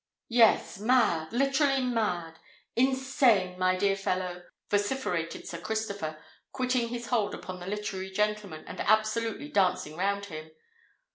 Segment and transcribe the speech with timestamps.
[0.29, 6.17] "Yes—mad—literally mad—insane—my dear fellow!" vociferated Sir Christopher,
[6.51, 10.49] quitting his hold upon the literary gentleman and absolutely dancing round him.